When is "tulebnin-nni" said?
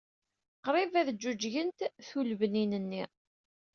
2.07-3.03